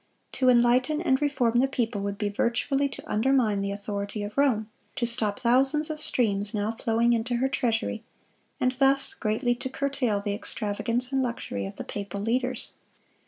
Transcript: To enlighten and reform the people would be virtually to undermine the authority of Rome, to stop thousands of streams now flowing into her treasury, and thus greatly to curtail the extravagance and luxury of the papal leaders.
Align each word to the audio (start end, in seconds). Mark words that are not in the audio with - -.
To 0.31 0.49
enlighten 0.49 0.99
and 0.99 1.21
reform 1.21 1.59
the 1.59 1.67
people 1.67 2.01
would 2.01 2.17
be 2.17 2.29
virtually 2.29 2.89
to 2.89 3.07
undermine 3.07 3.61
the 3.61 3.69
authority 3.71 4.23
of 4.23 4.35
Rome, 4.35 4.67
to 4.95 5.05
stop 5.05 5.39
thousands 5.39 5.91
of 5.91 5.99
streams 5.99 6.55
now 6.55 6.71
flowing 6.71 7.13
into 7.13 7.35
her 7.35 7.47
treasury, 7.47 8.03
and 8.59 8.71
thus 8.71 9.13
greatly 9.13 9.53
to 9.53 9.69
curtail 9.69 10.19
the 10.19 10.33
extravagance 10.33 11.11
and 11.11 11.21
luxury 11.21 11.67
of 11.67 11.75
the 11.75 11.83
papal 11.83 12.19
leaders. 12.19 12.77